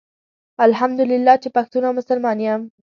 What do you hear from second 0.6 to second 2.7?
الحمدالله چي پښتون او مسلمان يم